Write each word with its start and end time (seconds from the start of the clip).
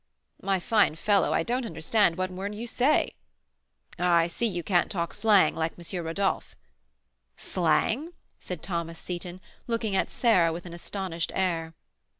'""My 0.51 0.59
fine 0.59 0.95
fellow, 0.95 1.31
I 1.31 1.43
don't 1.43 1.63
understand 1.63 2.17
one 2.17 2.35
word 2.35 2.55
you 2.55 2.65
say." 2.65 3.13
"I 3.99 4.25
see 4.25 4.47
you 4.47 4.63
can't 4.63 4.89
talk 4.89 5.13
slang 5.13 5.53
like 5.53 5.73
M. 5.77 6.03
Rodolph." 6.03 6.55
"Slang?" 7.37 8.11
said 8.39 8.63
Thomas 8.63 8.97
Seyton, 8.97 9.39
looking 9.67 9.95
at 9.95 10.09
Sarah 10.11 10.51
with 10.51 10.65
an 10.65 10.73
astonished 10.73 11.31
air. 11.35 11.75